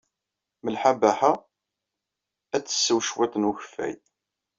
[0.63, 1.33] Malḥa Baḥa
[2.55, 3.95] ad tsew cwiṭ n ukeffay.